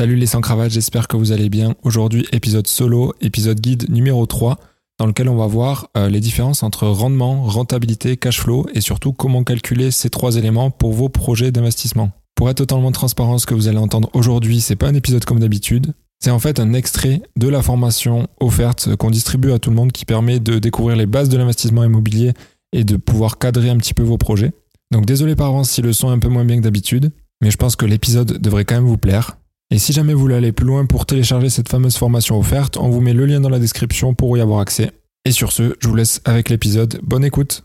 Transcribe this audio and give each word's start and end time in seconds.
Salut 0.00 0.16
les 0.16 0.24
sans 0.24 0.40
cravates, 0.40 0.70
j'espère 0.70 1.08
que 1.08 1.18
vous 1.18 1.30
allez 1.30 1.50
bien. 1.50 1.74
Aujourd'hui, 1.82 2.26
épisode 2.32 2.66
solo, 2.66 3.12
épisode 3.20 3.60
guide 3.60 3.90
numéro 3.90 4.24
3, 4.24 4.58
dans 4.98 5.04
lequel 5.04 5.28
on 5.28 5.36
va 5.36 5.46
voir 5.46 5.90
euh, 5.94 6.08
les 6.08 6.20
différences 6.20 6.62
entre 6.62 6.86
rendement, 6.86 7.42
rentabilité, 7.42 8.16
cash 8.16 8.40
flow 8.40 8.66
et 8.72 8.80
surtout 8.80 9.12
comment 9.12 9.44
calculer 9.44 9.90
ces 9.90 10.08
trois 10.08 10.36
éléments 10.36 10.70
pour 10.70 10.94
vos 10.94 11.10
projets 11.10 11.52
d'investissement. 11.52 12.12
Pour 12.34 12.48
être 12.48 12.56
totalement 12.56 12.92
transparent, 12.92 13.36
ce 13.36 13.44
que 13.44 13.52
vous 13.52 13.68
allez 13.68 13.76
entendre 13.76 14.08
aujourd'hui, 14.14 14.62
c'est 14.62 14.74
pas 14.74 14.88
un 14.88 14.94
épisode 14.94 15.26
comme 15.26 15.40
d'habitude. 15.40 15.92
C'est 16.18 16.30
en 16.30 16.38
fait 16.38 16.60
un 16.60 16.72
extrait 16.72 17.20
de 17.36 17.48
la 17.48 17.60
formation 17.60 18.26
offerte 18.40 18.96
qu'on 18.96 19.10
distribue 19.10 19.52
à 19.52 19.58
tout 19.58 19.68
le 19.68 19.76
monde 19.76 19.92
qui 19.92 20.06
permet 20.06 20.40
de 20.40 20.58
découvrir 20.58 20.96
les 20.96 21.04
bases 21.04 21.28
de 21.28 21.36
l'investissement 21.36 21.84
immobilier 21.84 22.32
et 22.72 22.84
de 22.84 22.96
pouvoir 22.96 23.36
cadrer 23.36 23.68
un 23.68 23.76
petit 23.76 23.92
peu 23.92 24.02
vos 24.02 24.16
projets. 24.16 24.52
Donc 24.92 25.04
désolé 25.04 25.36
par 25.36 25.48
avance 25.48 25.68
si 25.68 25.82
le 25.82 25.92
son 25.92 26.08
est 26.08 26.14
un 26.14 26.20
peu 26.20 26.28
moins 26.28 26.46
bien 26.46 26.56
que 26.56 26.62
d'habitude, 26.62 27.12
mais 27.42 27.50
je 27.50 27.58
pense 27.58 27.76
que 27.76 27.84
l'épisode 27.84 28.38
devrait 28.40 28.64
quand 28.64 28.76
même 28.76 28.86
vous 28.86 28.96
plaire. 28.96 29.36
Et 29.72 29.78
si 29.78 29.92
jamais 29.92 30.14
vous 30.14 30.20
voulez 30.20 30.34
aller 30.34 30.50
plus 30.50 30.66
loin 30.66 30.84
pour 30.84 31.06
télécharger 31.06 31.48
cette 31.48 31.68
fameuse 31.68 31.96
formation 31.96 32.36
offerte, 32.36 32.76
on 32.76 32.88
vous 32.88 33.00
met 33.00 33.12
le 33.12 33.24
lien 33.24 33.38
dans 33.38 33.48
la 33.48 33.60
description 33.60 34.14
pour 34.14 34.36
y 34.36 34.40
avoir 34.40 34.58
accès. 34.58 34.90
Et 35.24 35.30
sur 35.30 35.52
ce, 35.52 35.76
je 35.78 35.86
vous 35.86 35.94
laisse 35.94 36.20
avec 36.24 36.48
l'épisode. 36.48 36.98
Bonne 37.04 37.24
écoute 37.24 37.62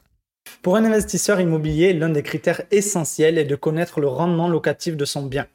Pour 0.61 0.75
un 0.75 0.85
investisseur 0.85 1.41
immobilier, 1.41 1.93
l'un 1.93 2.09
des 2.09 2.21
critères 2.21 2.61
essentiels 2.69 3.39
est 3.39 3.45
de 3.45 3.55
connaître 3.55 4.01
le 4.01 4.07
rendement 4.07 4.47
locatif 4.47 4.95
de 4.95 5.03
son 5.03 5.23
bien. 5.23 5.47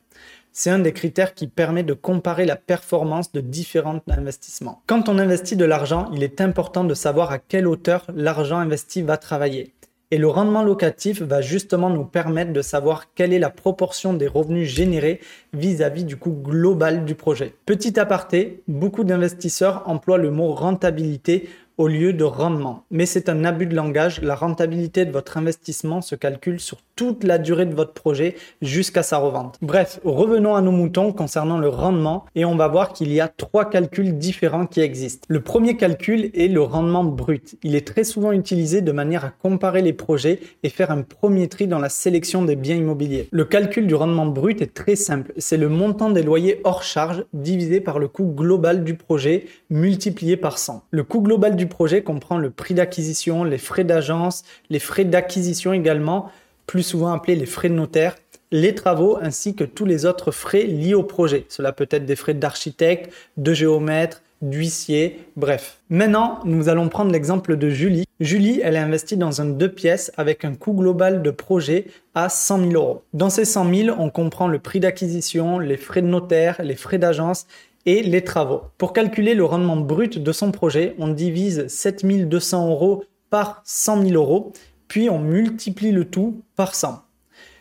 C'est 0.51 0.71
un 0.71 0.81
des 0.81 0.93
critères 0.93 1.35
qui 1.35 1.47
permet 1.47 1.85
de 1.85 1.95
comparer 1.95 2.47
la 2.47 2.57
performance 2.57 3.31
de 3.31 3.41
différents 3.41 4.01
investissements. 4.09 4.83
Quand 4.87 5.09
on 5.09 5.21
investit 5.21 5.55
de 5.55 5.65
l'argent, 5.65 6.11
il 6.13 6.25
est 6.25 6.41
important 6.41 6.83
de 6.83 6.95
savoir 6.95 7.31
à 7.31 7.39
quelle 7.39 7.69
hauteur 7.69 8.07
l'argent 8.13 8.59
investi 8.59 9.03
va 9.03 9.19
travailler. 9.19 9.73
Et 10.13 10.19
le 10.19 10.27
rendement 10.27 10.65
locatif 10.65 11.23
va 11.23 11.41
justement 11.41 11.89
nous 11.89 12.05
permettre 12.05 12.53
de 12.53 12.63
savoir 12.63 13.15
quelle 13.15 13.33
est 13.33 13.39
la 13.39 13.49
proportion 13.49 14.13
des 14.13 14.27
revenus 14.27 14.69
générés 14.69 15.21
vis-à-vis 15.53 16.03
du 16.03 16.17
coût 16.17 16.33
global 16.33 17.05
du 17.05 17.15
projet. 17.15 17.55
Petit 17.65 17.99
aparté, 18.01 18.65
beaucoup 18.67 19.05
d'investisseurs 19.05 19.85
emploient 19.87 20.19
le 20.19 20.33
mot 20.33 20.53
rentabilité 20.53 21.49
au 21.81 21.89
lieu 21.89 22.13
de 22.13 22.25
rendement. 22.25 22.85
Mais 22.91 23.07
c'est 23.07 23.31
un 23.31 23.43
abus 23.43 23.65
de 23.65 23.75
langage. 23.75 24.21
La 24.21 24.35
rentabilité 24.35 25.07
de 25.07 25.13
votre 25.13 25.39
investissement 25.39 26.03
se 26.03 26.15
calcule 26.15 26.61
sur 26.61 26.77
toute 26.95 27.25
la 27.25 27.39
durée 27.39 27.65
de 27.65 27.75
votre 27.75 27.95
projet 27.95 28.35
jusqu'à 28.61 29.03
sa 29.03 29.17
revente. 29.17 29.57
Bref, 29.63 29.99
revenons 30.05 30.55
à 30.55 30.61
nos 30.61 30.73
moutons 30.73 31.15
concernant 31.15 31.57
le 31.57 31.71
rendement 31.71 32.27
et 32.35 32.45
on 32.45 32.55
va 32.55 32.69
voir 32.69 32.93
qu'il 32.93 33.11
y 33.11 33.19
a 33.19 33.29
trois 33.29 33.71
calculs 33.71 34.19
différents 34.19 34.67
qui 34.67 34.83
existent. 34.83 35.25
Le 35.29 35.41
premier 35.41 35.79
calcul 35.79 36.31
est 36.35 36.49
le 36.49 36.61
rendement 36.61 37.03
brut. 37.03 37.57
Il 37.63 37.75
est 37.75 37.87
très 37.87 38.05
souvent 38.05 38.33
utilisé 38.33 38.83
de 38.83 38.93
manière 38.93 39.25
à 39.25 39.31
comparer 39.31 39.81
les 39.81 39.95
projets 39.95 40.41
et 40.63 40.69
faire 40.69 40.91
un 40.91 41.01
premier 41.01 41.49
tri 41.49 41.67
dans 41.67 41.79
la 41.79 41.89
sélection 41.89 42.45
des 42.45 42.57
biens 42.57 42.77
immobiliers. 42.77 43.29
Le 43.31 43.47
calcul 43.47 43.87
du 43.87 43.95
rendement 43.95 44.27
brut 44.27 44.61
est 44.61 44.75
très 44.75 44.97
simple. 44.97 45.33
C'est 45.39 45.57
le 45.57 45.71
montant 45.71 46.11
des 46.11 46.23
loyers 46.23 46.61
hors 46.65 46.83
charge 46.83 47.25
divisé 47.33 47.81
par 47.81 47.99
le 47.99 48.09
coût 48.09 48.27
global 48.27 48.85
du 48.85 48.93
projet 48.93 49.47
multiplié 49.71 50.37
par 50.37 50.59
100. 50.59 50.85
Le 50.91 51.05
coût 51.05 51.23
global 51.23 51.57
du 51.57 51.70
projet 51.71 52.03
comprend 52.03 52.37
le 52.37 52.51
prix 52.51 52.75
d'acquisition, 52.75 53.45
les 53.45 53.57
frais 53.57 53.85
d'agence, 53.85 54.45
les 54.69 54.79
frais 54.79 55.07
d'acquisition 55.07 55.73
également, 55.73 56.31
plus 56.67 56.83
souvent 56.83 57.13
appelés 57.13 57.37
les 57.37 57.47
frais 57.47 57.71
de 57.71 57.75
notaire, 57.75 58.17
les 58.53 58.75
travaux 58.75 59.19
ainsi 59.23 59.55
que 59.55 59.65
tous 59.65 59.87
les 59.87 60.05
autres 60.05 60.31
frais 60.33 60.65
liés 60.65 60.95
au 60.95 61.03
projet. 61.03 61.47
Cela 61.49 61.73
peut 61.73 61.89
être 61.91 62.05
des 62.05 62.17
frais 62.17 62.35
d'architecte, 62.35 63.13
de 63.39 63.55
géomètre, 63.55 64.23
d'huissier, 64.43 65.21
bref. 65.37 65.79
Maintenant, 65.91 66.41
nous 66.45 66.69
allons 66.69 66.89
prendre 66.89 67.13
l'exemple 67.13 67.57
de 67.57 67.69
Julie. 67.69 68.05
Julie, 68.21 68.61
elle 68.63 68.77
a 68.77 68.83
investi 68.83 69.17
dans 69.17 69.41
un 69.41 69.47
deux 69.47 69.71
pièces 69.71 70.13
avec 70.17 70.45
un 70.45 70.55
coût 70.55 70.73
global 70.73 71.23
de 71.23 71.31
projet 71.31 71.87
à 72.15 72.29
100 72.29 72.71
000 72.71 72.73
euros. 72.73 73.03
Dans 73.13 73.31
ces 73.31 73.45
100 73.45 73.75
000, 73.75 73.97
on 73.99 74.11
comprend 74.11 74.49
le 74.49 74.59
prix 74.59 74.81
d'acquisition, 74.81 75.59
les 75.59 75.77
frais 75.77 76.03
de 76.03 76.07
notaire, 76.07 76.61
les 76.63 76.75
frais 76.75 76.99
d'agence 76.99 77.47
et 77.87 78.03
les 78.03 78.25
travaux. 78.25 78.63
Pour 78.79 78.93
calculer 78.93 79.35
le 79.35 79.45
rendement 79.45 79.77
brut 79.77 80.19
de 80.19 80.33
son 80.33 80.53
projet, 80.53 80.95
on 80.99 81.09
divise 81.09 81.67
7200 81.69 82.69
euros 82.71 83.05
par 83.31 83.63
100 83.65 84.03
000 84.03 84.15
euros, 84.15 84.53
puis 84.89 85.09
on 85.09 85.19
multiplie 85.19 85.93
le 85.93 86.05
tout 86.05 86.43
par 86.57 86.75
100 86.75 87.03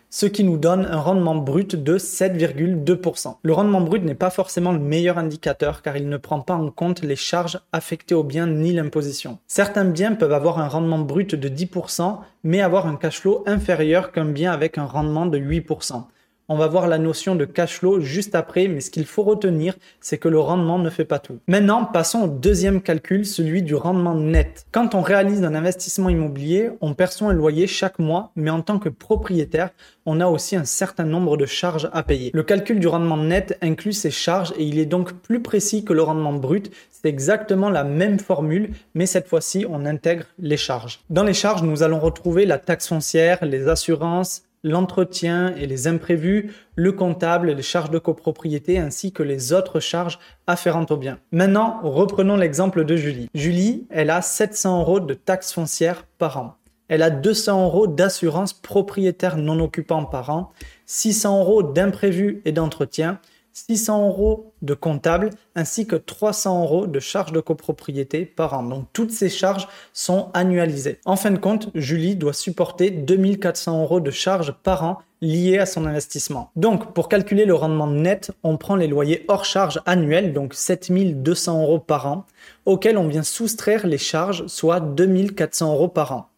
ce 0.09 0.25
qui 0.25 0.43
nous 0.43 0.57
donne 0.57 0.85
un 0.85 0.99
rendement 0.99 1.35
brut 1.35 1.75
de 1.75 1.97
7,2%. 1.97 3.35
Le 3.43 3.53
rendement 3.53 3.81
brut 3.81 4.03
n'est 4.03 4.15
pas 4.15 4.29
forcément 4.29 4.71
le 4.71 4.79
meilleur 4.79 5.17
indicateur 5.17 5.81
car 5.81 5.97
il 5.97 6.09
ne 6.09 6.17
prend 6.17 6.41
pas 6.41 6.55
en 6.55 6.71
compte 6.71 7.03
les 7.03 7.15
charges 7.15 7.59
affectées 7.71 8.15
au 8.15 8.23
bien 8.23 8.47
ni 8.47 8.73
l'imposition. 8.73 9.37
Certains 9.47 9.85
biens 9.85 10.15
peuvent 10.15 10.33
avoir 10.33 10.59
un 10.59 10.67
rendement 10.67 10.99
brut 10.99 11.35
de 11.35 11.49
10% 11.49 12.17
mais 12.43 12.61
avoir 12.61 12.87
un 12.87 12.95
cash 12.95 13.19
flow 13.19 13.43
inférieur 13.45 14.11
qu'un 14.11 14.25
bien 14.25 14.51
avec 14.51 14.77
un 14.77 14.85
rendement 14.85 15.27
de 15.27 15.37
8%. 15.37 16.03
On 16.51 16.57
va 16.57 16.65
voir 16.65 16.87
la 16.87 16.97
notion 16.97 17.35
de 17.35 17.45
cash 17.45 17.77
flow 17.77 17.99
juste 17.99 18.33
après, 18.33 18.67
mais 18.67 18.81
ce 18.81 18.89
qu'il 18.89 19.05
faut 19.05 19.21
retenir, 19.21 19.75
c'est 20.01 20.17
que 20.17 20.27
le 20.27 20.39
rendement 20.39 20.79
ne 20.79 20.89
fait 20.89 21.05
pas 21.05 21.19
tout. 21.19 21.37
Maintenant, 21.47 21.85
passons 21.85 22.23
au 22.23 22.27
deuxième 22.27 22.81
calcul, 22.81 23.23
celui 23.23 23.61
du 23.61 23.75
rendement 23.75 24.15
net. 24.15 24.65
Quand 24.71 24.95
on 24.95 25.01
réalise 25.01 25.43
un 25.43 25.53
investissement 25.53 26.09
immobilier, 26.09 26.71
on 26.81 26.95
perçoit 26.95 27.29
un 27.29 27.33
loyer 27.33 27.67
chaque 27.67 27.99
mois, 27.99 28.31
mais 28.35 28.49
en 28.49 28.61
tant 28.61 28.79
que 28.79 28.89
propriétaire, 28.89 29.69
on 30.07 30.19
a 30.19 30.25
aussi 30.25 30.55
un 30.55 30.65
certain 30.65 31.03
nombre 31.03 31.37
de 31.37 31.45
charges 31.45 31.87
à 31.93 32.01
payer. 32.01 32.31
Le 32.33 32.41
calcul 32.41 32.79
du 32.79 32.87
rendement 32.87 33.17
net 33.17 33.55
inclut 33.61 33.93
ces 33.93 34.09
charges 34.09 34.51
et 34.57 34.63
il 34.63 34.79
est 34.79 34.87
donc 34.87 35.13
plus 35.13 35.43
précis 35.43 35.85
que 35.85 35.93
le 35.93 36.01
rendement 36.01 36.33
brut. 36.33 36.71
C'est 36.89 37.09
exactement 37.09 37.69
la 37.69 37.83
même 37.83 38.17
formule, 38.17 38.71
mais 38.95 39.05
cette 39.05 39.27
fois-ci, 39.27 39.67
on 39.69 39.85
intègre 39.85 40.25
les 40.39 40.57
charges. 40.57 41.01
Dans 41.11 41.23
les 41.23 41.35
charges, 41.35 41.61
nous 41.61 41.83
allons 41.83 41.99
retrouver 41.99 42.47
la 42.47 42.57
taxe 42.57 42.87
foncière, 42.87 43.45
les 43.45 43.67
assurances, 43.67 44.41
l'entretien 44.63 45.55
et 45.55 45.67
les 45.67 45.87
imprévus, 45.87 46.53
le 46.75 46.91
comptable, 46.91 47.51
les 47.51 47.61
charges 47.61 47.91
de 47.91 47.99
copropriété 47.99 48.77
ainsi 48.77 49.11
que 49.11 49.23
les 49.23 49.53
autres 49.53 49.79
charges 49.79 50.19
afférentes 50.47 50.91
au 50.91 50.97
bien. 50.97 51.19
Maintenant, 51.31 51.79
reprenons 51.83 52.35
l'exemple 52.35 52.85
de 52.85 52.95
Julie. 52.95 53.29
Julie, 53.33 53.87
elle 53.89 54.09
a 54.09 54.21
700 54.21 54.81
euros 54.81 54.99
de 54.99 55.13
taxes 55.13 55.53
foncières 55.53 56.05
par 56.17 56.37
an. 56.37 56.55
Elle 56.87 57.03
a 57.03 57.11
200 57.11 57.65
euros 57.65 57.87
d'assurance 57.87 58.53
propriétaire 58.53 59.37
non 59.37 59.59
occupant 59.59 60.05
par 60.05 60.31
an, 60.31 60.51
600 60.87 61.39
euros 61.39 61.63
d'imprévus 61.63 62.41
et 62.45 62.51
d'entretien, 62.51 63.19
600 63.53 64.07
euros 64.07 64.53
de 64.61 64.73
comptable 64.73 65.31
ainsi 65.55 65.87
que 65.87 65.95
300 65.95 66.63
euros 66.63 66.87
de 66.87 66.99
charges 66.99 67.31
de 67.31 67.39
copropriété 67.39 68.25
par 68.25 68.53
an. 68.53 68.63
Donc 68.63 68.85
toutes 68.93 69.11
ces 69.11 69.29
charges 69.29 69.67
sont 69.93 70.29
annualisées. 70.33 70.99
En 71.05 71.15
fin 71.15 71.31
de 71.31 71.37
compte, 71.37 71.69
Julie 71.75 72.15
doit 72.15 72.33
supporter 72.33 72.91
2400 72.91 73.83
euros 73.83 73.99
de 73.99 74.11
charges 74.11 74.53
par 74.63 74.83
an 74.83 74.99
liées 75.21 75.59
à 75.59 75.65
son 75.65 75.85
investissement. 75.85 76.51
Donc 76.55 76.93
pour 76.93 77.09
calculer 77.09 77.45
le 77.45 77.53
rendement 77.53 77.87
net, 77.87 78.31
on 78.43 78.57
prend 78.57 78.75
les 78.75 78.87
loyers 78.87 79.25
hors 79.27 79.45
charges 79.45 79.81
annuels, 79.85 80.33
donc 80.33 80.53
7200 80.53 81.61
euros 81.61 81.79
par 81.79 82.07
an, 82.07 82.25
auxquels 82.65 82.97
on 82.97 83.07
vient 83.07 83.23
soustraire 83.23 83.85
les 83.85 83.97
charges, 83.97 84.47
soit 84.47 84.79
2400 84.79 85.73
euros 85.73 85.89
par 85.89 86.13
an. 86.13 86.29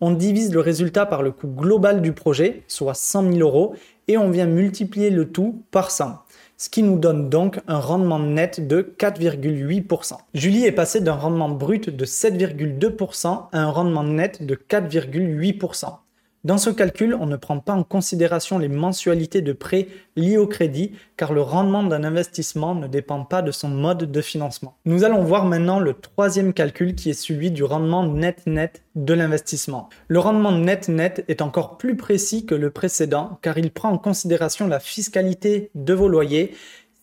On 0.00 0.10
divise 0.10 0.52
le 0.52 0.60
résultat 0.60 1.06
par 1.06 1.22
le 1.22 1.30
coût 1.30 1.46
global 1.46 2.02
du 2.02 2.12
projet, 2.12 2.64
soit 2.68 2.94
100 2.94 3.32
000 3.32 3.38
euros, 3.38 3.74
et 4.08 4.18
on 4.18 4.28
vient 4.28 4.46
multiplier 4.46 5.10
le 5.10 5.30
tout 5.30 5.62
par 5.70 5.90
100 5.90 6.18
ce 6.56 6.68
qui 6.68 6.82
nous 6.82 6.98
donne 6.98 7.28
donc 7.28 7.60
un 7.68 7.78
rendement 7.78 8.18
net 8.18 8.66
de 8.66 8.94
4,8%. 8.98 10.18
Julie 10.34 10.64
est 10.64 10.72
passée 10.72 11.00
d'un 11.00 11.14
rendement 11.14 11.50
brut 11.50 11.90
de 11.90 12.04
7,2% 12.04 13.48
à 13.52 13.60
un 13.60 13.70
rendement 13.70 14.04
net 14.04 14.44
de 14.44 14.54
4,8%. 14.54 15.98
Dans 16.46 16.58
ce 16.58 16.70
calcul, 16.70 17.12
on 17.18 17.26
ne 17.26 17.34
prend 17.34 17.58
pas 17.58 17.72
en 17.72 17.82
considération 17.82 18.60
les 18.60 18.68
mensualités 18.68 19.42
de 19.42 19.52
prêt 19.52 19.88
liées 20.14 20.36
au 20.36 20.46
crédit, 20.46 20.92
car 21.16 21.32
le 21.32 21.42
rendement 21.42 21.82
d'un 21.82 22.04
investissement 22.04 22.76
ne 22.76 22.86
dépend 22.86 23.24
pas 23.24 23.42
de 23.42 23.50
son 23.50 23.66
mode 23.68 24.12
de 24.12 24.20
financement. 24.20 24.76
Nous 24.84 25.02
allons 25.02 25.24
voir 25.24 25.44
maintenant 25.44 25.80
le 25.80 25.94
troisième 25.94 26.52
calcul 26.52 26.94
qui 26.94 27.10
est 27.10 27.14
celui 27.14 27.50
du 27.50 27.64
rendement 27.64 28.06
net-net 28.06 28.84
de 28.94 29.12
l'investissement. 29.12 29.88
Le 30.06 30.20
rendement 30.20 30.52
net-net 30.52 31.24
est 31.26 31.42
encore 31.42 31.78
plus 31.78 31.96
précis 31.96 32.46
que 32.46 32.54
le 32.54 32.70
précédent, 32.70 33.40
car 33.42 33.58
il 33.58 33.72
prend 33.72 33.90
en 33.90 33.98
considération 33.98 34.68
la 34.68 34.78
fiscalité 34.78 35.72
de 35.74 35.94
vos 35.94 36.06
loyers. 36.06 36.54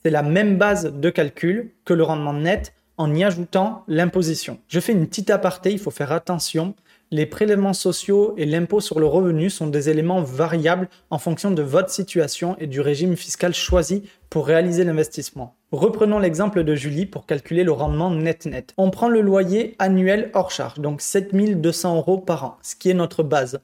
C'est 0.05 0.11
la 0.11 0.23
même 0.23 0.57
base 0.57 0.85
de 0.85 1.09
calcul 1.09 1.73
que 1.83 1.93
le 1.93 2.03
rendement 2.03 2.31
net 2.31 2.73
en 2.95 3.13
y 3.13 3.25
ajoutant 3.25 3.83
l'imposition. 3.89 4.59
Je 4.69 4.79
fais 4.79 4.93
une 4.93 5.07
petite 5.07 5.31
aparté, 5.31 5.71
il 5.73 5.79
faut 5.79 5.91
faire 5.91 6.13
attention 6.13 6.75
les 7.13 7.27
prélèvements 7.27 7.73
sociaux 7.73 8.33
et 8.37 8.45
l'impôt 8.45 8.79
sur 8.79 8.99
le 8.99 9.05
revenu 9.05 9.51
sont 9.51 9.67
des 9.67 9.87
éléments 9.87 10.23
variables 10.23 10.89
en 11.11 11.19
fonction 11.19 11.51
de 11.51 11.61
votre 11.61 11.91
situation 11.91 12.57
et 12.59 12.65
du 12.65 12.81
régime 12.81 13.15
fiscal 13.15 13.53
choisi 13.53 14.01
pour 14.31 14.47
réaliser 14.47 14.83
l'investissement. 14.83 15.55
Reprenons 15.71 16.17
l'exemple 16.17 16.63
de 16.63 16.73
Julie 16.73 17.05
pour 17.05 17.27
calculer 17.27 17.63
le 17.63 17.71
rendement 17.71 18.09
net-net. 18.09 18.73
On 18.77 18.89
prend 18.89 19.09
le 19.09 19.21
loyer 19.21 19.75
annuel 19.77 20.31
hors 20.33 20.49
charge, 20.49 20.79
donc 20.79 21.01
7200 21.01 21.97
euros 21.97 22.17
par 22.17 22.45
an, 22.45 22.57
ce 22.63 22.75
qui 22.75 22.89
est 22.89 22.95
notre 22.95 23.21
base. 23.21 23.59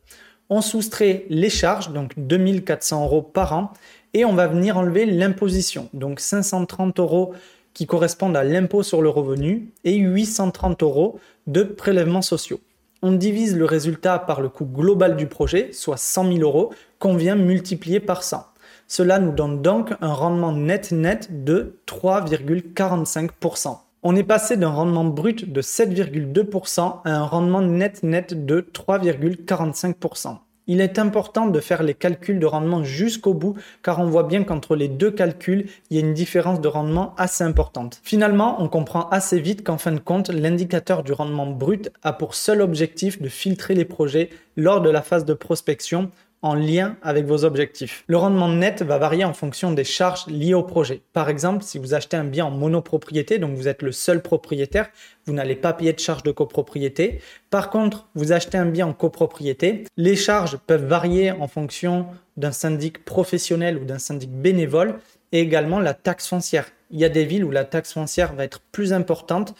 On 0.51 0.61
soustrait 0.61 1.25
les 1.29 1.49
charges, 1.49 1.91
donc 1.91 2.13
2400 2.17 3.03
euros 3.03 3.23
par 3.23 3.53
an, 3.53 3.73
et 4.13 4.25
on 4.25 4.35
va 4.35 4.45
venir 4.45 4.77
enlever 4.77 5.07
l'imposition, 5.07 5.89
donc 5.93 6.19
530 6.19 6.99
euros 6.99 7.33
qui 7.73 7.87
correspondent 7.87 8.37
à 8.37 8.43
l'impôt 8.43 8.83
sur 8.83 9.01
le 9.01 9.09
revenu 9.09 9.71
et 9.85 9.95
830 9.95 10.83
euros 10.83 11.19
de 11.47 11.63
prélèvements 11.63 12.21
sociaux 12.21 12.59
on 13.01 13.11
divise 13.13 13.55
le 13.57 13.65
résultat 13.65 14.19
par 14.19 14.41
le 14.41 14.49
coût 14.49 14.65
global 14.65 15.15
du 15.15 15.27
projet, 15.27 15.71
soit 15.71 15.97
100 15.97 16.33
000 16.33 16.39
euros, 16.39 16.73
qu'on 16.99 17.15
vient 17.15 17.35
multiplier 17.35 17.99
par 17.99 18.23
100. 18.23 18.45
Cela 18.87 19.19
nous 19.19 19.31
donne 19.31 19.61
donc 19.61 19.93
un 20.01 20.13
rendement 20.13 20.51
net-net 20.51 21.43
de 21.43 21.79
3,45%. 21.87 23.77
On 24.01 24.15
est 24.15 24.23
passé 24.23 24.57
d'un 24.57 24.69
rendement 24.69 25.05
brut 25.05 25.51
de 25.51 25.61
7,2% 25.61 27.01
à 27.03 27.15
un 27.15 27.23
rendement 27.23 27.61
net-net 27.61 28.45
de 28.45 28.61
3,45% 28.61 30.37
il 30.69 30.81
est 30.81 30.99
important 30.99 31.47
de 31.47 31.59
faire 31.59 31.81
les 31.81 31.95
calculs 31.95 32.39
de 32.39 32.45
rendement 32.45 32.83
jusqu'au 32.83 33.33
bout 33.33 33.55
car 33.81 33.99
on 33.99 34.05
voit 34.05 34.23
bien 34.23 34.43
qu'entre 34.43 34.75
les 34.75 34.87
deux 34.87 35.09
calculs, 35.09 35.65
il 35.89 35.97
y 35.97 35.99
a 35.99 36.05
une 36.05 36.13
différence 36.13 36.61
de 36.61 36.67
rendement 36.67 37.15
assez 37.17 37.43
importante. 37.43 37.99
Finalement, 38.03 38.61
on 38.61 38.69
comprend 38.69 39.09
assez 39.09 39.39
vite 39.39 39.63
qu'en 39.63 39.79
fin 39.79 39.91
de 39.91 39.99
compte, 39.99 40.29
l'indicateur 40.29 41.01
du 41.01 41.11
rendement 41.11 41.47
brut 41.47 41.91
a 42.03 42.13
pour 42.13 42.35
seul 42.35 42.61
objectif 42.61 43.19
de 43.19 43.29
filtrer 43.29 43.73
les 43.73 43.83
projets 43.83 44.29
lors 44.55 44.81
de 44.81 44.91
la 44.91 45.01
phase 45.01 45.25
de 45.25 45.33
prospection 45.33 46.11
en 46.41 46.53
lien 46.53 46.95
avec 47.01 47.25
vos 47.25 47.43
objectifs. 47.43 48.03
Le 48.07 48.17
rendement 48.17 48.47
net 48.47 48.81
va 48.81 48.97
varier 48.97 49.25
en 49.25 49.33
fonction 49.33 49.71
des 49.71 49.83
charges 49.83 50.25
liées 50.27 50.53
au 50.53 50.63
projet. 50.63 51.01
Par 51.11 51.29
exemple, 51.29 51.63
si 51.63 51.77
vous 51.77 51.93
achetez 51.93 52.17
un 52.17 52.23
bien 52.23 52.45
en 52.45 52.51
monopropriété, 52.51 53.39
donc 53.39 53.55
vous 53.55 53.67
êtes 53.67 53.81
le 53.81 53.91
seul 53.91 54.21
propriétaire, 54.21 54.89
vous 55.25 55.33
n'allez 55.33 55.55
pas 55.55 55.73
payer 55.73 55.93
de 55.93 55.99
charges 55.99 56.23
de 56.23 56.31
copropriété. 56.31 57.19
Par 57.49 57.69
contre, 57.69 58.07
vous 58.15 58.31
achetez 58.31 58.57
un 58.57 58.65
bien 58.65 58.87
en 58.87 58.93
copropriété, 58.93 59.85
les 59.97 60.15
charges 60.15 60.57
peuvent 60.57 60.85
varier 60.85 61.31
en 61.31 61.47
fonction 61.47 62.07
d'un 62.37 62.51
syndic 62.53 63.03
professionnel 63.03 63.77
ou 63.77 63.85
d'un 63.85 63.99
syndic 63.99 64.31
bénévole 64.31 64.99
et 65.31 65.41
également 65.41 65.79
la 65.79 65.93
taxe 65.93 66.27
foncière. 66.27 66.67
Il 66.91 66.99
y 66.99 67.05
a 67.05 67.09
des 67.09 67.25
villes 67.25 67.43
où 67.43 67.51
la 67.51 67.65
taxe 67.65 67.93
foncière 67.93 68.33
va 68.33 68.45
être 68.45 68.61
plus 68.71 68.93
importante 68.93 69.53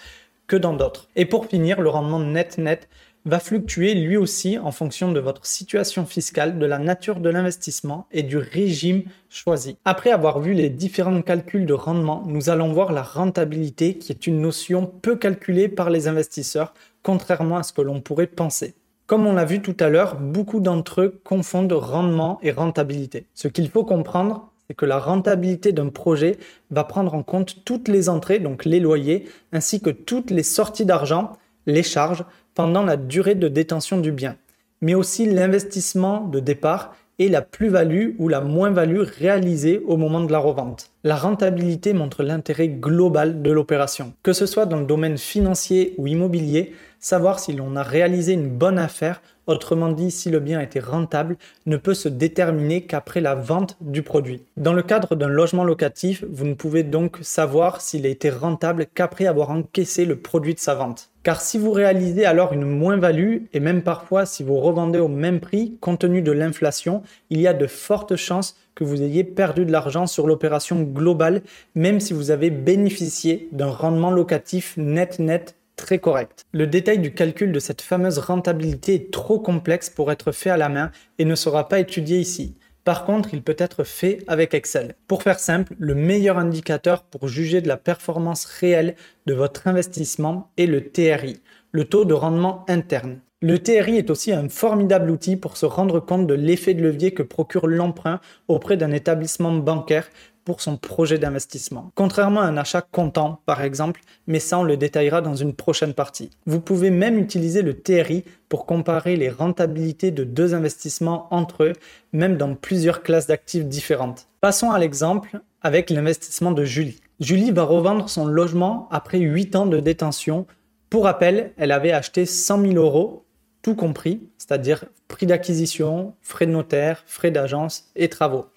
que 0.47 0.55
dans 0.55 0.73
d'autres. 0.73 1.07
Et 1.15 1.25
pour 1.25 1.45
finir, 1.45 1.79
le 1.79 1.89
rendement 1.89 2.19
net-net 2.19 2.89
va 3.25 3.39
fluctuer 3.39 3.94
lui 3.94 4.18
aussi 4.18 4.57
en 4.57 4.71
fonction 4.71 5.12
de 5.12 5.19
votre 5.19 5.45
situation 5.45 6.06
fiscale, 6.06 6.60
de 6.60 6.66
la 6.66 6.80
nature 6.80 7.19
de 7.19 7.30
l'investissement 7.30 8.07
et 8.12 8.24
du 8.24 8.38
régime 8.38 9.04
choisi. 9.30 9.77
Après 9.86 10.12
avoir 10.12 10.39
vu 10.39 10.54
les 10.54 10.69
différents 10.69 11.21
calculs 11.21 11.66
de 11.66 11.74
rendement, 11.74 12.24
nous 12.27 12.50
allons 12.50 12.71
voir 12.74 12.92
la 12.92 13.04
rentabilité 13.04 13.98
qui 13.98 14.12
est 14.12 14.27
une 14.27 14.42
notion 14.42 14.86
peu 14.86 15.16
calculée 15.16 15.68
par 15.68 15.89
les 15.89 16.07
investisseurs, 16.07 16.74
contrairement 17.04 17.57
à 17.57 17.63
ce 17.63 17.74
que 17.74 17.81
l'on 17.81 18.01
pourrait 18.01 18.27
penser. 18.27 18.75
Comme 19.06 19.25
on 19.25 19.33
l'a 19.33 19.45
vu 19.45 19.62
tout 19.62 19.75
à 19.80 19.89
l'heure, 19.89 20.18
beaucoup 20.19 20.60
d'entre 20.60 21.01
eux 21.01 21.19
confondent 21.24 21.74
rendement 21.74 22.39
et 22.44 22.51
rentabilité. 22.51 23.25
Ce 23.33 23.48
qu'il 23.48 23.69
faut 23.69 23.83
comprendre, 23.83 24.51
c'est 24.68 24.75
que 24.75 24.86
la 24.86 25.00
rentabilité 25.00 25.72
d'un 25.72 25.89
projet 25.89 26.38
va 26.69 26.83
prendre 26.83 27.15
en 27.15 27.24
compte 27.24 27.65
toutes 27.65 27.88
les 27.88 28.07
entrées, 28.07 28.38
donc 28.38 28.65
les 28.65 28.80
loyers, 28.80 29.27
ainsi 29.51 29.81
que 29.81 29.89
toutes 29.89 30.30
les 30.30 30.44
sorties 30.44 30.86
d'argent, 30.86 31.33
les 31.65 31.81
charges, 31.81 32.24
pendant 32.59 32.83
la 32.83 32.97
durée 32.97 33.35
de 33.35 33.47
détention 33.47 34.01
du 34.01 34.11
bien, 34.11 34.35
mais 34.81 34.94
aussi 34.94 35.25
l'investissement 35.25 36.27
de 36.27 36.41
départ 36.41 36.94
et 37.17 37.29
la 37.29 37.41
plus-value 37.41 38.15
ou 38.19 38.27
la 38.27 38.41
moins-value 38.41 39.00
réalisée 39.00 39.81
au 39.88 39.95
moment 39.95 40.19
de 40.19 40.29
la 40.29 40.39
revente. 40.39 40.91
La 41.06 41.15
rentabilité 41.15 41.94
montre 41.94 42.21
l'intérêt 42.21 42.67
global 42.67 43.41
de 43.41 43.51
l'opération. 43.51 44.11
Que 44.23 44.33
ce 44.33 44.45
soit 44.45 44.65
dans 44.65 44.81
le 44.81 44.85
domaine 44.85 45.17
financier 45.17 45.95
ou 45.97 46.07
immobilier, 46.07 46.73
savoir 47.00 47.40
si 47.40 47.54
l'on 47.54 47.75
a 47.75 47.84
réalisé 47.84 48.34
une 48.34 48.50
bonne 48.50 48.78
affaire, 48.78 49.22
autrement 49.48 49.92
dit 49.92 50.12
si 50.12 50.30
le 50.30 50.40
bien 50.40 50.62
était 50.62 50.80
rentable, 50.80 51.38
ne 51.66 51.78
peut 51.78 51.94
se 51.94 52.10
déterminer 52.10 52.84
qu'après 52.84 53.22
la 53.22 53.36
vente 53.36 53.78
du 53.81 54.04
produit. 54.04 54.44
Dans 54.57 54.74
le 54.74 54.84
cadre 54.84 55.16
d'un 55.16 55.28
logement 55.28 55.63
locatif, 55.63 56.24
vous 56.30 56.46
ne 56.46 56.54
pouvez 56.54 56.84
donc 56.84 57.18
savoir 57.22 57.81
s'il 57.81 58.06
a 58.06 58.10
été 58.10 58.30
rentable 58.30 58.86
qu'après 58.94 59.25
avoir 59.25 59.50
encaissé 59.50 60.06
le 60.06 60.19
produit 60.19 60.54
de 60.54 60.60
sa 60.60 60.75
vente. 60.75 61.10
Car 61.24 61.42
si 61.42 61.57
vous 61.57 61.72
réalisez 61.72 62.25
alors 62.25 62.54
une 62.54 62.66
moins-value, 62.66 63.44
et 63.54 63.60
même 63.60 63.81
parfois 63.81 64.25
si 64.25 64.44
vous 64.44 64.57
revendez 64.57 65.00
au 65.00 65.10
même 65.10 65.40
prix, 65.40 65.78
compte 65.81 66.00
tenu 66.00 66.22
de 66.22 66.31
l'inflation, 66.31 67.01
il 67.30 67.42
y 67.42 67.48
a 67.48 67.54
de 67.54 67.68
fortes 67.68 68.16
chances 68.16 68.56
que 68.75 68.86
vous 68.86 69.01
ayez 69.01 69.25
perdu 69.25 69.66
de 69.66 69.72
l'argent 69.72 70.07
sur 70.07 70.25
l'opération 70.25 70.81
globale, 70.81 71.42
même 71.75 72.00
si 72.00 72.13
vous 72.13 72.31
avez 72.31 72.50
bénéficié 72.50 73.50
d'un 73.51 73.69
rendement 73.69 74.12
locatif 74.12 74.75
net-net 74.78 75.56
très 75.79 75.99
correct. 75.99 76.45
Le 76.51 76.67
détail 76.67 76.99
du 76.99 77.13
calcul 77.13 77.51
de 77.51 77.59
cette 77.59 77.81
fameuse 77.81 78.19
rentabilité 78.19 78.95
est 78.95 79.11
trop 79.11 79.39
complexe 79.39 79.89
pour 79.89 80.11
être 80.11 80.31
fait 80.31 80.49
à 80.49 80.57
la 80.57 80.69
main 80.69 80.91
et 81.17 81.25
ne 81.25 81.35
sera 81.35 81.67
pas 81.67 81.79
étudié 81.79 82.19
ici. 82.19 82.55
Par 82.83 83.05
contre, 83.05 83.33
il 83.33 83.43
peut 83.43 83.55
être 83.57 83.83
fait 83.83 84.19
avec 84.27 84.53
Excel. 84.53 84.95
Pour 85.07 85.23
faire 85.23 85.39
simple, 85.39 85.75
le 85.77 85.95
meilleur 85.95 86.37
indicateur 86.37 87.03
pour 87.03 87.27
juger 87.27 87.61
de 87.61 87.67
la 87.67 87.77
performance 87.77 88.45
réelle 88.45 88.95
de 89.25 89.33
votre 89.33 89.67
investissement 89.67 90.51
est 90.57 90.65
le 90.65 90.89
TRI, 90.89 91.39
le 91.71 91.85
taux 91.85 92.05
de 92.05 92.13
rendement 92.13 92.65
interne. 92.67 93.19
Le 93.41 93.59
TRI 93.59 93.97
est 93.97 94.09
aussi 94.09 94.33
un 94.33 94.49
formidable 94.49 95.09
outil 95.09 95.37
pour 95.37 95.55
se 95.55 95.65
rendre 95.65 96.01
compte 96.01 96.27
de 96.27 96.33
l'effet 96.33 96.73
de 96.73 96.81
levier 96.81 97.13
que 97.13 97.23
procure 97.23 97.67
l'emprunt 97.67 98.19
auprès 98.49 98.75
d'un 98.75 98.91
établissement 98.91 99.53
bancaire 99.53 100.09
pour 100.50 100.62
son 100.62 100.78
projet 100.78 101.19
d'investissement. 101.19 101.92
Contrairement 101.94 102.42
à 102.42 102.46
un 102.46 102.57
achat 102.57 102.81
comptant, 102.81 103.40
par 103.46 103.62
exemple, 103.62 104.01
mais 104.25 104.40
ça 104.40 104.57
on 104.57 104.63
le 104.63 104.78
détaillera 104.78 105.22
dans 105.22 105.36
une 105.36 105.54
prochaine 105.54 105.94
partie. 105.94 106.31
Vous 106.48 106.60
pouvez 106.60 106.90
même 106.90 107.19
utiliser 107.19 107.62
le 107.62 107.80
TRI 107.80 108.24
pour 108.50 108.66
comparer 108.66 109.16
les 109.16 109.30
rentabilités 109.30 110.10
de 110.10 110.24
deux 110.24 110.56
investissements 110.56 111.28
entre 111.30 111.66
eux, 111.66 111.74
même 112.13 112.36
dans 112.36 112.56
plusieurs 112.56 113.04
classes 113.04 113.28
d'actifs 113.28 113.66
différentes. 113.66 114.28
Passons 114.42 114.72
à 114.72 114.80
l'exemple 114.80 115.40
avec 115.62 115.92
l'investissement 115.92 116.51
de 116.51 116.63
Julie. 116.63 117.00
Julie 117.19 117.51
va 117.51 117.62
revendre 117.62 118.10
son 118.10 118.25
logement 118.25 118.88
après 118.90 119.19
8 119.19 119.56
ans 119.56 119.68
de 119.68 119.80
détention. 119.80 120.48
Pour 120.90 121.04
rappel, 121.04 121.54
elle 121.57 121.72
avait 121.72 121.92
acheté 121.92 122.25
100 122.25 122.62
000 122.62 122.74
euros, 122.74 123.24
tout 123.62 123.75
compris, 123.75 124.28
c'est-à-dire 124.40 124.86
prix 125.07 125.28
d'acquisition, 125.28 126.16
frais 126.24 126.48
de 126.48 126.51
notaire, 126.51 127.04
frais 127.06 127.30
d'agence 127.30 127.92
et 127.96 128.10
travaux 128.10 128.48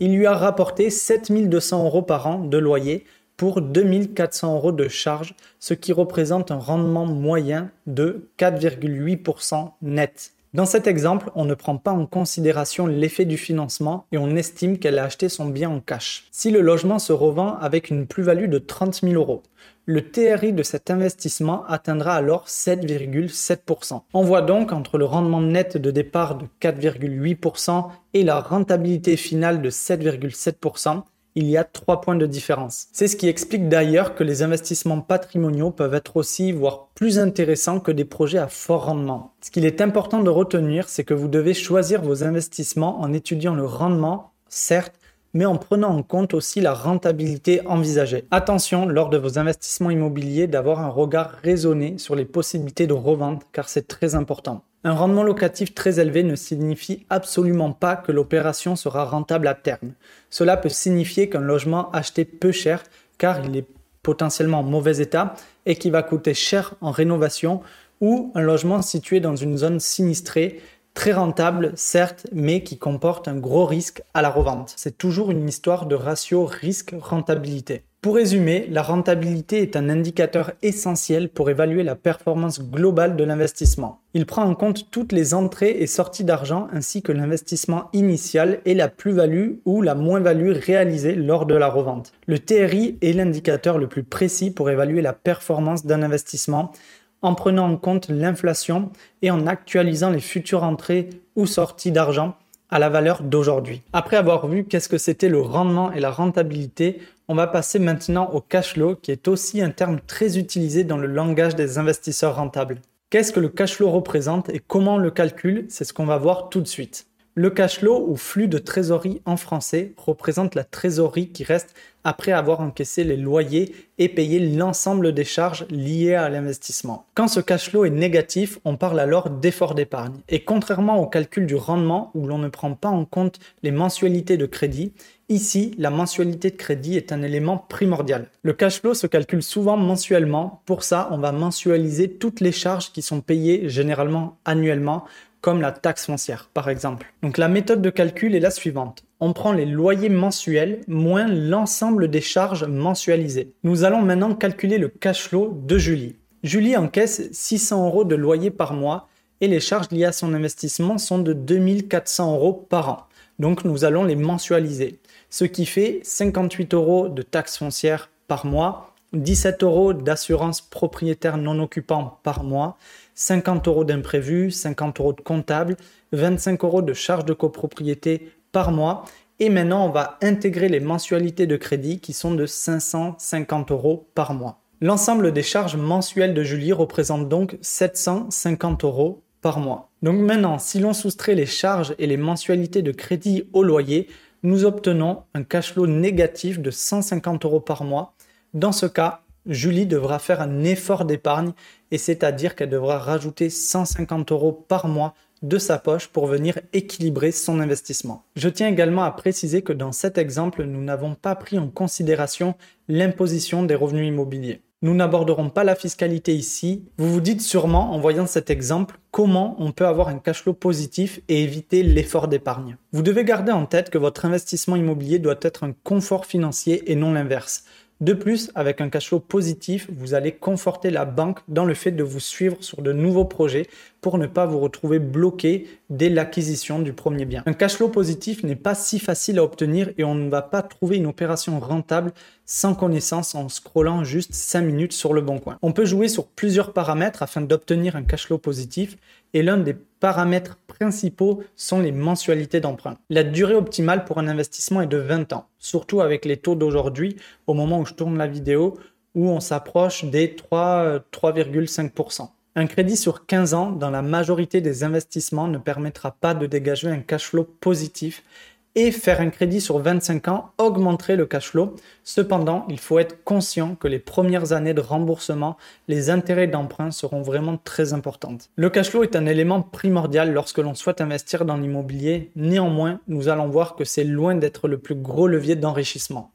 il 0.00 0.16
lui 0.16 0.26
a 0.26 0.34
rapporté 0.34 0.90
7200 0.90 1.84
euros 1.84 2.02
par 2.02 2.26
an 2.26 2.38
de 2.38 2.58
loyer 2.58 3.04
pour 3.36 3.62
2400 3.62 4.54
euros 4.56 4.72
de 4.72 4.88
charges, 4.88 5.34
ce 5.58 5.72
qui 5.74 5.92
représente 5.92 6.50
un 6.50 6.58
rendement 6.58 7.06
moyen 7.06 7.70
de 7.86 8.28
4,8% 8.38 9.72
net. 9.82 10.32
Dans 10.52 10.66
cet 10.66 10.88
exemple, 10.88 11.30
on 11.36 11.44
ne 11.44 11.54
prend 11.54 11.76
pas 11.76 11.92
en 11.92 12.06
considération 12.06 12.88
l'effet 12.88 13.24
du 13.24 13.36
financement 13.36 14.06
et 14.10 14.18
on 14.18 14.34
estime 14.34 14.78
qu'elle 14.78 14.98
a 14.98 15.04
acheté 15.04 15.28
son 15.28 15.46
bien 15.46 15.70
en 15.70 15.78
cash. 15.78 16.24
Si 16.32 16.50
le 16.50 16.60
logement 16.60 16.98
se 16.98 17.12
revend 17.12 17.56
avec 17.58 17.88
une 17.88 18.08
plus-value 18.08 18.48
de 18.48 18.58
30 18.58 19.02
000 19.02 19.14
euros, 19.14 19.44
le 19.86 20.10
TRI 20.10 20.52
de 20.52 20.64
cet 20.64 20.90
investissement 20.90 21.64
atteindra 21.66 22.14
alors 22.14 22.48
7,7%. 22.48 24.02
On 24.12 24.22
voit 24.22 24.42
donc 24.42 24.72
entre 24.72 24.98
le 24.98 25.04
rendement 25.04 25.40
net 25.40 25.76
de 25.76 25.92
départ 25.92 26.34
de 26.34 26.46
4,8% 26.60 27.86
et 28.14 28.24
la 28.24 28.40
rentabilité 28.40 29.16
finale 29.16 29.62
de 29.62 29.70
7,7%, 29.70 31.04
il 31.34 31.48
y 31.48 31.56
a 31.56 31.64
trois 31.64 32.00
points 32.00 32.16
de 32.16 32.26
différence. 32.26 32.88
C'est 32.92 33.08
ce 33.08 33.16
qui 33.16 33.28
explique 33.28 33.68
d'ailleurs 33.68 34.14
que 34.14 34.24
les 34.24 34.42
investissements 34.42 35.00
patrimoniaux 35.00 35.70
peuvent 35.70 35.94
être 35.94 36.16
aussi, 36.16 36.52
voire 36.52 36.88
plus 36.94 37.18
intéressants 37.18 37.80
que 37.80 37.92
des 37.92 38.04
projets 38.04 38.38
à 38.38 38.48
fort 38.48 38.86
rendement. 38.86 39.34
Ce 39.40 39.50
qu'il 39.50 39.64
est 39.64 39.80
important 39.80 40.22
de 40.22 40.30
retenir, 40.30 40.88
c'est 40.88 41.04
que 41.04 41.14
vous 41.14 41.28
devez 41.28 41.54
choisir 41.54 42.02
vos 42.02 42.24
investissements 42.24 43.00
en 43.00 43.12
étudiant 43.12 43.54
le 43.54 43.64
rendement, 43.64 44.32
certes, 44.48 44.94
mais 45.32 45.44
en 45.44 45.56
prenant 45.56 45.96
en 45.96 46.02
compte 46.02 46.34
aussi 46.34 46.60
la 46.60 46.74
rentabilité 46.74 47.64
envisagée. 47.66 48.26
Attention 48.30 48.86
lors 48.86 49.10
de 49.10 49.18
vos 49.18 49.38
investissements 49.38 49.90
immobiliers 49.90 50.48
d'avoir 50.48 50.80
un 50.80 50.88
regard 50.88 51.30
raisonné 51.42 51.98
sur 51.98 52.16
les 52.16 52.24
possibilités 52.24 52.86
de 52.86 52.92
revente 52.92 53.42
car 53.52 53.68
c'est 53.68 53.86
très 53.86 54.14
important. 54.14 54.64
Un 54.82 54.94
rendement 54.94 55.22
locatif 55.22 55.74
très 55.74 56.00
élevé 56.00 56.22
ne 56.22 56.34
signifie 56.36 57.04
absolument 57.10 57.72
pas 57.72 57.96
que 57.96 58.12
l'opération 58.12 58.76
sera 58.76 59.04
rentable 59.04 59.46
à 59.46 59.54
terme. 59.54 59.92
Cela 60.30 60.56
peut 60.56 60.70
signifier 60.70 61.28
qu'un 61.28 61.40
logement 61.40 61.90
acheté 61.90 62.24
peu 62.24 62.50
cher 62.50 62.82
car 63.18 63.44
il 63.44 63.58
est 63.58 63.66
potentiellement 64.02 64.60
en 64.60 64.62
mauvais 64.62 64.98
état 64.98 65.34
et 65.66 65.76
qui 65.76 65.90
va 65.90 66.02
coûter 66.02 66.32
cher 66.32 66.76
en 66.80 66.92
rénovation 66.92 67.60
ou 68.00 68.32
un 68.34 68.40
logement 68.40 68.80
situé 68.80 69.20
dans 69.20 69.36
une 69.36 69.58
zone 69.58 69.80
sinistrée 69.80 70.62
très 70.94 71.12
rentable, 71.12 71.72
certes, 71.76 72.26
mais 72.32 72.62
qui 72.62 72.78
comporte 72.78 73.28
un 73.28 73.36
gros 73.36 73.66
risque 73.66 74.02
à 74.14 74.22
la 74.22 74.30
revente. 74.30 74.72
C'est 74.76 74.96
toujours 74.96 75.30
une 75.30 75.46
histoire 75.46 75.84
de 75.84 75.94
ratio 75.94 76.46
risque-rentabilité. 76.46 77.84
Pour 78.02 78.14
résumer, 78.14 78.66
la 78.70 78.80
rentabilité 78.80 79.60
est 79.60 79.76
un 79.76 79.90
indicateur 79.90 80.52
essentiel 80.62 81.28
pour 81.28 81.50
évaluer 81.50 81.82
la 81.82 81.96
performance 81.96 82.62
globale 82.62 83.14
de 83.14 83.24
l'investissement. 83.24 84.00
Il 84.14 84.24
prend 84.24 84.44
en 84.44 84.54
compte 84.54 84.90
toutes 84.90 85.12
les 85.12 85.34
entrées 85.34 85.76
et 85.80 85.86
sorties 85.86 86.24
d'argent 86.24 86.68
ainsi 86.72 87.02
que 87.02 87.12
l'investissement 87.12 87.90
initial 87.92 88.60
et 88.64 88.72
la 88.72 88.88
plus-value 88.88 89.56
ou 89.66 89.82
la 89.82 89.94
moins-value 89.94 90.52
réalisée 90.52 91.14
lors 91.14 91.44
de 91.44 91.54
la 91.54 91.68
revente. 91.68 92.12
Le 92.26 92.38
TRI 92.38 92.96
est 93.02 93.12
l'indicateur 93.12 93.76
le 93.76 93.86
plus 93.86 94.02
précis 94.02 94.50
pour 94.50 94.70
évaluer 94.70 95.02
la 95.02 95.12
performance 95.12 95.84
d'un 95.84 96.02
investissement 96.02 96.72
en 97.20 97.34
prenant 97.34 97.70
en 97.70 97.76
compte 97.76 98.08
l'inflation 98.08 98.88
et 99.20 99.30
en 99.30 99.46
actualisant 99.46 100.08
les 100.08 100.20
futures 100.20 100.62
entrées 100.62 101.10
ou 101.36 101.44
sorties 101.44 101.92
d'argent 101.92 102.34
à 102.70 102.78
la 102.78 102.88
valeur 102.88 103.22
d'aujourd'hui. 103.22 103.82
Après 103.92 104.16
avoir 104.16 104.46
vu 104.46 104.64
qu'est-ce 104.64 104.88
que 104.88 104.98
c'était 104.98 105.28
le 105.28 105.40
rendement 105.40 105.92
et 105.92 106.00
la 106.00 106.10
rentabilité, 106.10 107.00
on 107.28 107.34
va 107.34 107.46
passer 107.46 107.78
maintenant 107.78 108.30
au 108.32 108.40
cash 108.40 108.74
flow 108.74 108.96
qui 108.96 109.12
est 109.12 109.28
aussi 109.28 109.60
un 109.60 109.70
terme 109.70 110.00
très 110.06 110.38
utilisé 110.38 110.84
dans 110.84 110.98
le 110.98 111.06
langage 111.06 111.56
des 111.56 111.78
investisseurs 111.78 112.36
rentables. 112.36 112.80
Qu'est-ce 113.10 113.32
que 113.32 113.40
le 113.40 113.48
cash 113.48 113.74
flow 113.74 113.90
représente 113.90 114.48
et 114.50 114.60
comment 114.60 114.94
on 114.94 114.98
le 114.98 115.10
calcule? 115.10 115.66
C'est 115.68 115.84
ce 115.84 115.92
qu'on 115.92 116.06
va 116.06 116.16
voir 116.16 116.48
tout 116.48 116.60
de 116.60 116.68
suite. 116.68 117.06
Le 117.36 117.48
cash 117.48 117.78
flow 117.78 118.06
ou 118.08 118.16
flux 118.16 118.48
de 118.48 118.58
trésorerie 118.58 119.22
en 119.24 119.36
français 119.36 119.92
représente 119.96 120.56
la 120.56 120.64
trésorerie 120.64 121.28
qui 121.28 121.44
reste 121.44 121.74
après 122.02 122.32
avoir 122.32 122.60
encaissé 122.60 123.04
les 123.04 123.16
loyers 123.16 123.72
et 123.98 124.08
payé 124.08 124.40
l'ensemble 124.40 125.12
des 125.12 125.24
charges 125.24 125.64
liées 125.70 126.14
à 126.14 126.28
l'investissement. 126.28 127.06
Quand 127.14 127.28
ce 127.28 127.38
cash 127.38 127.70
flow 127.70 127.84
est 127.84 127.90
négatif, 127.90 128.58
on 128.64 128.76
parle 128.76 128.98
alors 128.98 129.30
d'effort 129.30 129.76
d'épargne. 129.76 130.18
Et 130.28 130.42
contrairement 130.42 131.00
au 131.00 131.06
calcul 131.06 131.46
du 131.46 131.54
rendement 131.54 132.10
où 132.14 132.26
l'on 132.26 132.38
ne 132.38 132.48
prend 132.48 132.74
pas 132.74 132.88
en 132.88 133.04
compte 133.04 133.38
les 133.62 133.70
mensualités 133.70 134.36
de 134.36 134.46
crédit, 134.46 134.92
ici 135.28 135.74
la 135.78 135.90
mensualité 135.90 136.50
de 136.50 136.56
crédit 136.56 136.96
est 136.96 137.12
un 137.12 137.22
élément 137.22 137.58
primordial. 137.58 138.26
Le 138.42 138.54
cash 138.54 138.80
flow 138.80 138.94
se 138.94 139.06
calcule 139.06 139.42
souvent 139.42 139.76
mensuellement. 139.76 140.62
Pour 140.66 140.82
ça, 140.82 141.08
on 141.12 141.18
va 141.18 141.30
mensualiser 141.30 142.10
toutes 142.10 142.40
les 142.40 142.52
charges 142.52 142.90
qui 142.90 143.02
sont 143.02 143.20
payées 143.20 143.68
généralement 143.68 144.38
annuellement 144.44 145.04
comme 145.40 145.60
la 145.60 145.72
taxe 145.72 146.06
foncière 146.06 146.50
par 146.52 146.68
exemple. 146.68 147.12
Donc 147.22 147.38
la 147.38 147.48
méthode 147.48 147.82
de 147.82 147.90
calcul 147.90 148.34
est 148.34 148.40
la 148.40 148.50
suivante. 148.50 149.04
On 149.20 149.32
prend 149.32 149.52
les 149.52 149.66
loyers 149.66 150.08
mensuels 150.08 150.80
moins 150.88 151.26
l'ensemble 151.26 152.08
des 152.08 152.20
charges 152.20 152.64
mensualisées. 152.64 153.52
Nous 153.64 153.84
allons 153.84 154.02
maintenant 154.02 154.34
calculer 154.34 154.78
le 154.78 154.88
cash 154.88 155.28
flow 155.28 155.60
de 155.66 155.78
Julie. 155.78 156.16
Julie 156.42 156.76
encaisse 156.76 157.28
600 157.32 157.86
euros 157.86 158.04
de 158.04 158.14
loyer 158.14 158.50
par 158.50 158.72
mois 158.72 159.08
et 159.40 159.48
les 159.48 159.60
charges 159.60 159.90
liées 159.90 160.06
à 160.06 160.12
son 160.12 160.32
investissement 160.34 160.98
sont 160.98 161.18
de 161.18 161.32
2400 161.32 162.34
euros 162.34 162.66
par 162.68 162.88
an. 162.88 163.06
Donc 163.38 163.64
nous 163.64 163.84
allons 163.84 164.04
les 164.04 164.16
mensualiser. 164.16 165.00
Ce 165.30 165.44
qui 165.44 165.64
fait 165.64 166.00
58 166.02 166.74
euros 166.74 167.08
de 167.08 167.22
taxe 167.22 167.56
foncière 167.56 168.10
par 168.26 168.46
mois, 168.46 168.94
17 169.12 169.62
euros 169.64 169.92
d'assurance 169.92 170.60
propriétaire 170.60 171.36
non 171.36 171.58
occupant 171.60 172.20
par 172.22 172.44
mois, 172.44 172.76
50 173.20 173.68
euros 173.68 173.84
d'imprévu, 173.84 174.50
50 174.50 174.98
euros 174.98 175.12
de 175.12 175.20
comptable, 175.20 175.76
25 176.12 176.64
euros 176.64 176.80
de 176.80 176.94
charges 176.94 177.26
de 177.26 177.34
copropriété 177.34 178.32
par 178.50 178.72
mois. 178.72 179.04
Et 179.40 179.50
maintenant, 179.50 179.84
on 179.84 179.90
va 179.90 180.16
intégrer 180.22 180.70
les 180.70 180.80
mensualités 180.80 181.46
de 181.46 181.56
crédit 181.58 182.00
qui 182.00 182.14
sont 182.14 182.34
de 182.34 182.46
550 182.46 183.72
euros 183.72 184.08
par 184.14 184.32
mois. 184.32 184.62
L'ensemble 184.80 185.32
des 185.32 185.42
charges 185.42 185.76
mensuelles 185.76 186.32
de 186.32 186.42
Julie 186.42 186.72
représente 186.72 187.28
donc 187.28 187.58
750 187.60 188.84
euros 188.84 189.22
par 189.42 189.60
mois. 189.60 189.90
Donc 190.00 190.18
maintenant, 190.18 190.58
si 190.58 190.78
l'on 190.78 190.94
soustrait 190.94 191.34
les 191.34 191.44
charges 191.44 191.94
et 191.98 192.06
les 192.06 192.16
mensualités 192.16 192.80
de 192.80 192.90
crédit 192.90 193.44
au 193.52 193.62
loyer, 193.62 194.08
nous 194.42 194.64
obtenons 194.64 195.24
un 195.34 195.42
cash 195.42 195.74
flow 195.74 195.86
négatif 195.86 196.58
de 196.58 196.70
150 196.70 197.44
euros 197.44 197.60
par 197.60 197.84
mois. 197.84 198.14
Dans 198.54 198.72
ce 198.72 198.86
cas, 198.86 199.20
Julie 199.50 199.86
devra 199.86 200.20
faire 200.20 200.40
un 200.40 200.62
effort 200.62 201.04
d'épargne 201.04 201.52
et 201.90 201.98
c'est-à-dire 201.98 202.54
qu'elle 202.54 202.70
devra 202.70 202.98
rajouter 202.98 203.50
150 203.50 204.30
euros 204.30 204.52
par 204.52 204.86
mois 204.86 205.12
de 205.42 205.58
sa 205.58 205.78
poche 205.78 206.06
pour 206.06 206.26
venir 206.26 206.60
équilibrer 206.72 207.32
son 207.32 207.58
investissement. 207.58 208.24
Je 208.36 208.48
tiens 208.48 208.68
également 208.68 209.02
à 209.02 209.10
préciser 209.10 209.62
que 209.62 209.72
dans 209.72 209.90
cet 209.90 210.18
exemple, 210.18 210.64
nous 210.64 210.82
n'avons 210.82 211.16
pas 211.16 211.34
pris 211.34 211.58
en 211.58 211.68
considération 211.68 212.54
l'imposition 212.88 213.64
des 213.64 213.74
revenus 213.74 214.06
immobiliers. 214.06 214.62
Nous 214.82 214.94
n'aborderons 214.94 215.50
pas 215.50 215.64
la 215.64 215.74
fiscalité 215.74 216.34
ici. 216.34 216.84
Vous 216.96 217.12
vous 217.12 217.20
dites 217.20 217.42
sûrement, 217.42 217.92
en 217.92 217.98
voyant 217.98 218.26
cet 218.26 218.48
exemple, 218.48 218.98
comment 219.10 219.54
on 219.58 219.72
peut 219.72 219.86
avoir 219.86 220.08
un 220.08 220.18
cash 220.18 220.42
flow 220.42 220.54
positif 220.54 221.20
et 221.28 221.42
éviter 221.42 221.82
l'effort 221.82 222.28
d'épargne. 222.28 222.76
Vous 222.92 223.02
devez 223.02 223.24
garder 223.24 223.52
en 223.52 223.66
tête 223.66 223.90
que 223.90 223.98
votre 223.98 224.24
investissement 224.24 224.76
immobilier 224.76 225.18
doit 225.18 225.38
être 225.42 225.64
un 225.64 225.72
confort 225.84 226.24
financier 226.24 226.90
et 226.90 226.94
non 226.94 227.12
l'inverse. 227.12 227.64
De 228.00 228.14
plus, 228.14 228.50
avec 228.54 228.80
un 228.80 228.88
cash 228.88 229.08
flow 229.08 229.20
positif, 229.20 229.86
vous 229.94 230.14
allez 230.14 230.32
conforter 230.32 230.88
la 230.88 231.04
banque 231.04 231.40
dans 231.48 231.66
le 231.66 231.74
fait 231.74 231.90
de 231.90 232.02
vous 232.02 232.18
suivre 232.18 232.56
sur 232.60 232.80
de 232.80 232.94
nouveaux 232.94 233.26
projets 233.26 233.66
pour 234.00 234.16
ne 234.16 234.26
pas 234.26 234.46
vous 234.46 234.58
retrouver 234.58 234.98
bloqué 234.98 235.66
dès 235.90 236.08
l'acquisition 236.08 236.78
du 236.78 236.94
premier 236.94 237.26
bien. 237.26 237.42
Un 237.44 237.52
cash 237.52 237.74
flow 237.74 237.88
positif 237.88 238.42
n'est 238.42 238.56
pas 238.56 238.74
si 238.74 239.00
facile 239.00 239.38
à 239.38 239.44
obtenir 239.44 239.90
et 239.98 240.04
on 240.04 240.14
ne 240.14 240.30
va 240.30 240.40
pas 240.40 240.62
trouver 240.62 240.96
une 240.96 241.04
opération 241.04 241.60
rentable 241.60 242.12
sans 242.46 242.74
connaissance 242.74 243.34
en 243.34 243.50
scrollant 243.50 244.02
juste 244.02 244.32
5 244.32 244.62
minutes 244.62 244.94
sur 244.94 245.12
le 245.12 245.20
bon 245.20 245.38
coin. 245.38 245.58
On 245.60 245.72
peut 245.72 245.84
jouer 245.84 246.08
sur 246.08 246.26
plusieurs 246.26 246.72
paramètres 246.72 247.22
afin 247.22 247.42
d'obtenir 247.42 247.96
un 247.96 248.02
cash 248.02 248.28
flow 248.28 248.38
positif 248.38 248.96
et 249.34 249.42
l'un 249.42 249.58
des 249.58 249.76
paramètres 250.00 250.58
principaux 250.66 251.42
sont 251.54 251.80
les 251.80 251.92
mensualités 251.92 252.60
d'emprunt. 252.60 252.96
La 253.10 253.22
durée 253.22 253.54
optimale 253.54 254.04
pour 254.04 254.18
un 254.18 254.26
investissement 254.26 254.80
est 254.80 254.86
de 254.86 254.96
20 254.96 255.32
ans, 255.32 255.46
surtout 255.58 256.00
avec 256.00 256.24
les 256.24 256.38
taux 256.38 256.54
d'aujourd'hui 256.54 257.16
au 257.46 257.54
moment 257.54 257.78
où 257.78 257.86
je 257.86 257.94
tourne 257.94 258.18
la 258.18 258.26
vidéo 258.26 258.78
où 259.14 259.28
on 259.28 259.40
s'approche 259.40 260.04
des 260.04 260.34
3, 260.34 261.00
3,5%. 261.12 262.28
Un 262.56 262.66
crédit 262.66 262.96
sur 262.96 263.26
15 263.26 263.54
ans 263.54 263.70
dans 263.70 263.90
la 263.90 264.02
majorité 264.02 264.60
des 264.60 264.82
investissements 264.82 265.46
ne 265.46 265.58
permettra 265.58 266.10
pas 266.10 266.34
de 266.34 266.46
dégager 266.46 266.88
un 266.88 266.98
cash 266.98 267.26
flow 267.26 267.44
positif 267.44 268.24
et 268.74 268.92
faire 268.92 269.20
un 269.20 269.30
crédit 269.30 269.60
sur 269.60 269.78
25 269.78 270.28
ans 270.28 270.50
augmenterait 270.58 271.16
le 271.16 271.26
cash 271.26 271.48
flow. 271.50 271.74
Cependant, 272.04 272.66
il 272.68 272.78
faut 272.78 272.98
être 272.98 273.24
conscient 273.24 273.74
que 273.74 273.88
les 273.88 273.98
premières 273.98 274.52
années 274.52 274.74
de 274.74 274.80
remboursement, 274.80 275.56
les 275.88 276.10
intérêts 276.10 276.46
d'emprunt 276.46 276.90
seront 276.90 277.22
vraiment 277.22 277.56
très 277.56 277.92
importantes. 277.92 278.50
Le 278.56 278.70
cash 278.70 278.90
flow 278.90 279.02
est 279.02 279.16
un 279.16 279.26
élément 279.26 279.62
primordial 279.62 280.32
lorsque 280.32 280.58
l'on 280.58 280.74
souhaite 280.74 281.00
investir 281.00 281.44
dans 281.44 281.56
l'immobilier. 281.56 282.30
Néanmoins, 282.36 283.00
nous 283.08 283.28
allons 283.28 283.48
voir 283.48 283.76
que 283.76 283.84
c'est 283.84 284.04
loin 284.04 284.34
d'être 284.34 284.68
le 284.68 284.78
plus 284.78 284.94
gros 284.94 285.26
levier 285.26 285.56
d'enrichissement. 285.56 286.32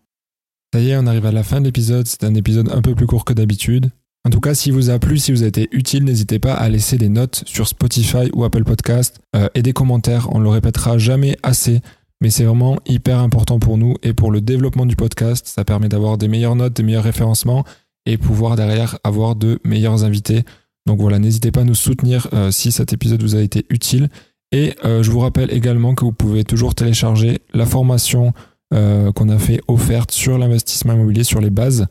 Ça 0.73 0.81
y 0.81 0.91
est, 0.91 0.97
on 0.97 1.07
arrive 1.07 1.25
à 1.25 1.31
la 1.31 1.43
fin 1.43 1.61
de 1.61 1.65
l'épisode. 1.65 2.05
C'est 2.05 2.25
un 2.25 2.35
épisode 2.35 2.69
un 2.71 2.81
peu 2.81 2.95
plus 2.95 3.07
court 3.07 3.23
que 3.23 3.33
d'habitude. 3.33 3.91
En 4.25 4.31
tout 4.31 4.39
cas, 4.39 4.55
si 4.55 4.71
vous 4.71 4.89
a 4.89 4.97
plu, 4.97 5.19
si 5.19 5.31
vous 5.31 5.43
a 5.43 5.45
été 5.45 5.69
utile, 5.71 6.03
n'hésitez 6.03 6.39
pas 6.39 6.53
à 6.55 6.67
laisser 6.67 6.97
des 6.97 7.09
notes 7.09 7.43
sur 7.45 7.67
Spotify 7.67 8.29
ou 8.33 8.43
Apple 8.43 8.63
Podcast 8.63 9.19
euh, 9.35 9.47
et 9.53 9.61
des 9.61 9.71
commentaires. 9.71 10.33
On 10.33 10.39
le 10.39 10.49
répétera 10.49 10.97
jamais 10.97 11.37
assez 11.43 11.81
mais 12.25 12.31
c'est 12.31 12.45
vraiment 12.45 12.79
hyper 12.87 13.19
important 13.19 13.59
pour 13.59 13.77
nous 13.77 13.93
et 14.01 14.13
pour 14.13 14.31
le 14.31 14.41
développement 14.41 14.87
du 14.87 14.95
podcast. 14.95 15.45
Ça 15.45 15.63
permet 15.63 15.89
d'avoir 15.89 16.17
des 16.17 16.27
meilleures 16.27 16.55
notes, 16.55 16.73
des 16.73 16.81
meilleurs 16.81 17.03
référencements 17.03 17.63
et 18.07 18.17
pouvoir 18.17 18.55
derrière 18.55 18.97
avoir 19.03 19.35
de 19.35 19.59
meilleurs 19.63 20.03
invités. 20.03 20.43
Donc 20.87 20.99
voilà, 20.99 21.19
n'hésitez 21.19 21.51
pas 21.51 21.61
à 21.61 21.65
nous 21.65 21.75
soutenir 21.75 22.27
euh, 22.33 22.49
si 22.49 22.71
cet 22.71 22.93
épisode 22.93 23.21
vous 23.21 23.35
a 23.35 23.41
été 23.41 23.67
utile. 23.69 24.09
Et 24.51 24.73
euh, 24.85 25.03
je 25.03 25.11
vous 25.11 25.19
rappelle 25.19 25.53
également 25.53 25.93
que 25.93 26.03
vous 26.03 26.13
pouvez 26.13 26.43
toujours 26.43 26.73
télécharger 26.73 27.41
la 27.53 27.67
formation 27.67 28.33
euh, 28.73 29.11
qu'on 29.11 29.29
a 29.29 29.37
fait 29.37 29.61
offerte 29.67 30.09
sur 30.09 30.39
l'investissement 30.39 30.93
immobilier 30.93 31.23
sur 31.23 31.41
les 31.41 31.51
bases 31.51 31.85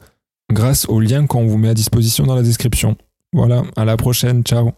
grâce 0.52 0.84
au 0.88 0.98
lien 0.98 1.28
qu'on 1.28 1.46
vous 1.46 1.58
met 1.58 1.68
à 1.68 1.74
disposition 1.74 2.26
dans 2.26 2.34
la 2.34 2.42
description. 2.42 2.96
Voilà, 3.32 3.62
à 3.76 3.84
la 3.84 3.96
prochaine, 3.96 4.42
ciao 4.42 4.72